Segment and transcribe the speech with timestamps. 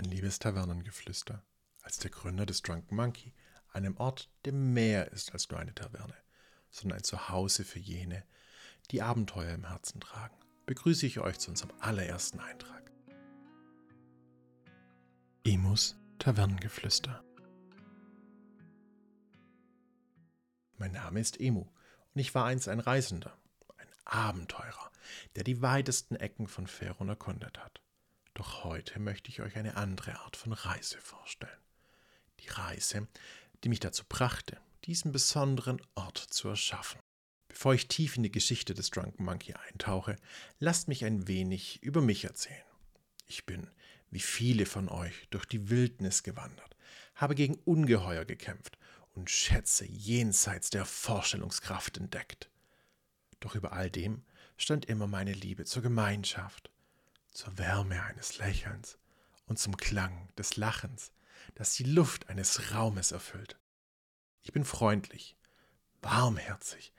[0.00, 1.44] Mein liebes Tavernengeflüster,
[1.82, 3.34] als der Gründer des Drunken Monkey,
[3.70, 6.16] einem Ort, der mehr ist als nur eine Taverne,
[6.70, 8.24] sondern ein Zuhause für jene,
[8.92, 12.90] die Abenteuer im Herzen tragen, begrüße ich euch zu unserem allerersten Eintrag.
[15.44, 17.22] Emus Tavernengeflüster.
[20.78, 21.66] Mein Name ist Emu
[22.14, 23.36] und ich war einst ein Reisender,
[23.76, 24.90] ein Abenteurer,
[25.36, 27.82] der die weitesten Ecken von Faerun erkundet hat.
[28.34, 31.60] Doch heute möchte ich euch eine andere Art von Reise vorstellen.
[32.40, 33.08] Die Reise,
[33.62, 37.00] die mich dazu brachte, diesen besonderen Ort zu erschaffen.
[37.48, 40.16] Bevor ich tief in die Geschichte des Drunken Monkey eintauche,
[40.58, 42.64] lasst mich ein wenig über mich erzählen.
[43.26, 43.68] Ich bin,
[44.10, 46.76] wie viele von euch, durch die Wildnis gewandert,
[47.14, 48.78] habe gegen Ungeheuer gekämpft
[49.12, 52.50] und Schätze jenseits der Vorstellungskraft entdeckt.
[53.40, 54.24] Doch über all dem
[54.56, 56.70] stand immer meine Liebe zur Gemeinschaft,
[57.30, 58.98] zur Wärme eines Lächelns
[59.46, 61.12] und zum Klang des Lachens,
[61.54, 63.58] das die Luft eines Raumes erfüllt.
[64.42, 65.36] Ich bin freundlich,
[66.02, 66.92] warmherzig,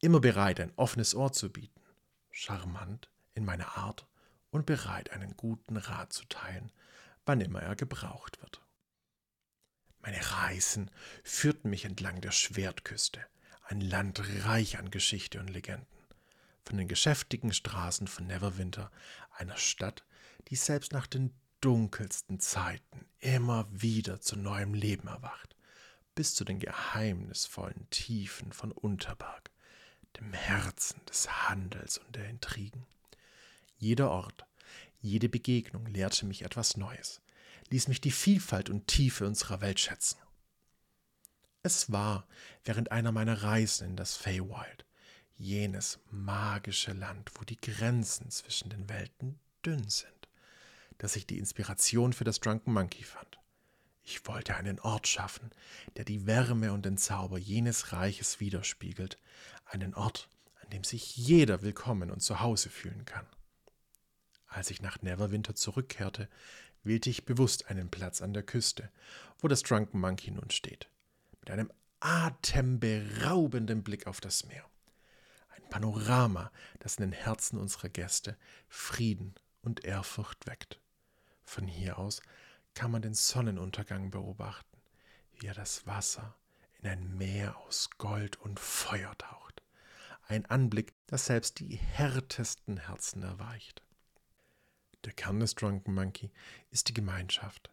[0.00, 1.80] immer bereit, ein offenes Ohr zu bieten,
[2.30, 4.06] charmant in meiner Art
[4.50, 6.72] und bereit, einen guten Rat zu teilen,
[7.24, 8.62] wann immer er gebraucht wird.
[10.00, 10.90] Meine Reisen
[11.22, 13.24] führten mich entlang der Schwertküste,
[13.64, 15.99] ein Land reich an Geschichte und Legenden
[16.70, 18.92] von den geschäftigen Straßen von Neverwinter,
[19.36, 20.04] einer Stadt,
[20.46, 25.56] die selbst nach den dunkelsten Zeiten immer wieder zu neuem Leben erwacht,
[26.14, 29.50] bis zu den geheimnisvollen Tiefen von Unterberg,
[30.20, 32.86] dem Herzen des Handels und der Intrigen.
[33.76, 34.46] Jeder Ort,
[35.00, 37.20] jede Begegnung lehrte mich etwas Neues,
[37.70, 40.18] ließ mich die Vielfalt und Tiefe unserer Welt schätzen.
[41.64, 42.28] Es war
[42.62, 44.86] während einer meiner Reisen in das Feywild,
[45.40, 50.28] jenes magische Land, wo die Grenzen zwischen den Welten dünn sind,
[50.98, 53.38] dass ich die Inspiration für das Drunken Monkey fand.
[54.02, 55.50] Ich wollte einen Ort schaffen,
[55.96, 59.18] der die Wärme und den Zauber jenes Reiches widerspiegelt,
[59.64, 60.28] einen Ort,
[60.62, 63.26] an dem sich jeder willkommen und zu Hause fühlen kann.
[64.46, 66.28] Als ich nach Neverwinter zurückkehrte,
[66.82, 68.90] wählte ich bewusst einen Platz an der Küste,
[69.38, 70.90] wo das Drunken Monkey nun steht,
[71.40, 74.69] mit einem atemberaubenden Blick auf das Meer.
[75.70, 76.50] Panorama,
[76.80, 78.36] das in den Herzen unserer Gäste
[78.68, 80.80] Frieden und Ehrfurcht weckt.
[81.44, 82.20] Von hier aus
[82.74, 84.78] kann man den Sonnenuntergang beobachten,
[85.34, 86.36] wie er das Wasser
[86.80, 89.62] in ein Meer aus Gold und Feuer taucht.
[90.28, 93.82] Ein Anblick, das selbst die härtesten Herzen erweicht.
[95.04, 96.30] Der Kern des Drunken Monkey
[96.70, 97.70] ist die Gemeinschaft.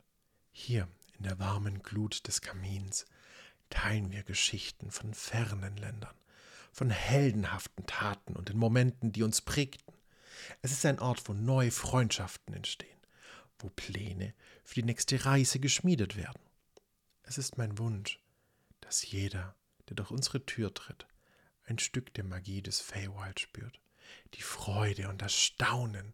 [0.52, 0.88] Hier
[1.18, 3.06] in der warmen Glut des Kamins
[3.70, 6.16] teilen wir Geschichten von fernen Ländern,
[6.78, 9.96] von heldenhaften Taten und den Momenten, die uns prägten.
[10.62, 13.00] Es ist ein Ort, wo neue Freundschaften entstehen,
[13.58, 16.40] wo Pläne für die nächste Reise geschmiedet werden.
[17.24, 18.20] Es ist mein Wunsch,
[18.80, 19.56] dass jeder,
[19.90, 21.08] der durch unsere Tür tritt,
[21.66, 23.80] ein Stück der Magie des Feywild spürt,
[24.36, 26.14] die Freude und das Staunen,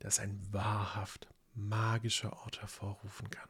[0.00, 3.48] das ein wahrhaft magischer Ort hervorrufen kann.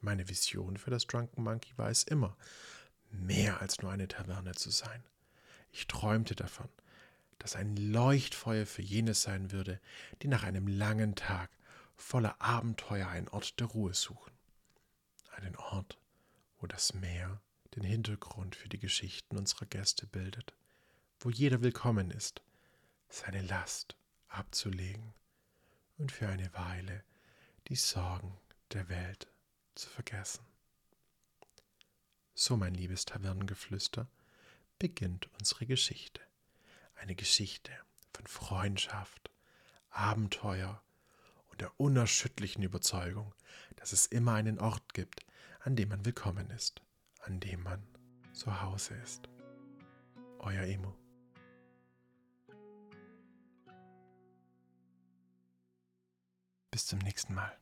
[0.00, 2.38] Meine Vision für das Drunken Monkey war es immer,
[3.12, 5.02] mehr als nur eine Taverne zu sein.
[5.70, 6.68] Ich träumte davon,
[7.38, 9.80] dass ein Leuchtfeuer für jene sein würde,
[10.20, 11.50] die nach einem langen Tag
[11.96, 14.32] voller Abenteuer einen Ort der Ruhe suchen.
[15.32, 15.98] Einen Ort,
[16.60, 17.40] wo das Meer
[17.74, 20.52] den Hintergrund für die Geschichten unserer Gäste bildet,
[21.20, 22.42] wo jeder willkommen ist,
[23.08, 23.96] seine Last
[24.28, 25.14] abzulegen
[25.98, 27.02] und für eine Weile
[27.68, 28.36] die Sorgen
[28.72, 29.28] der Welt
[29.74, 30.51] zu vergessen.
[32.34, 34.08] So, mein liebes Tavernengeflüster,
[34.78, 36.20] beginnt unsere Geschichte.
[36.94, 37.72] Eine Geschichte
[38.14, 39.30] von Freundschaft,
[39.90, 40.82] Abenteuer
[41.50, 43.34] und der unerschütterlichen Überzeugung,
[43.76, 45.26] dass es immer einen Ort gibt,
[45.60, 46.82] an dem man willkommen ist,
[47.20, 47.86] an dem man
[48.32, 49.28] zu Hause ist.
[50.38, 50.96] Euer Emo.
[56.70, 57.61] Bis zum nächsten Mal.